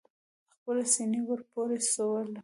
خپلې 0.53 0.83
سینې 0.93 1.21
ور 1.27 1.41
پورې 1.51 1.77
سولوي. 1.93 2.39